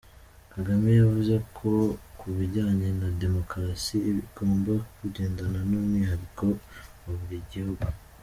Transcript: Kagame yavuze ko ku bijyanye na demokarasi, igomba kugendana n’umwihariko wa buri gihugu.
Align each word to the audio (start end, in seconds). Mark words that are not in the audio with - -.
Kagame 0.53 0.87
yavuze 0.99 1.33
ko 1.57 1.69
ku 2.19 2.25
bijyanye 2.37 2.87
na 2.99 3.09
demokarasi, 3.21 3.95
igomba 4.11 4.73
kugendana 4.97 5.59
n’umwihariko 5.69 6.45
wa 7.03 7.13
buri 7.19 7.39
gihugu. 7.51 7.85